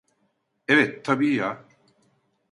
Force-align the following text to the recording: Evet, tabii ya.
Evet, 0.67 1.05
tabii 1.05 1.27
ya. 1.33 1.65